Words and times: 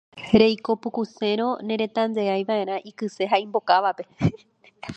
Reiko 0.41 0.75
pukusérõ 0.85 1.49
neretentaiva'erã 1.71 2.79
ikyse 2.93 3.31
ha 3.35 3.41
imbokávape. 3.45 4.09